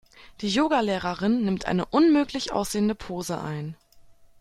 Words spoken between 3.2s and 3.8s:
ein.